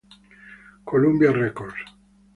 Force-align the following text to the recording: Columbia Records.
Columbia 0.83 1.31
Records. 1.31 1.77